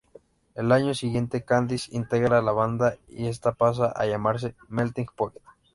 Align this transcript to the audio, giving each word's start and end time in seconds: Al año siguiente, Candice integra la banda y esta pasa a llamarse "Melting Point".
Al 0.55 0.71
año 0.71 0.95
siguiente, 0.95 1.43
Candice 1.45 1.95
integra 1.95 2.41
la 2.41 2.51
banda 2.53 2.97
y 3.07 3.27
esta 3.27 3.51
pasa 3.51 3.91
a 3.95 4.07
llamarse 4.07 4.55
"Melting 4.67 5.05
Point". 5.15 5.37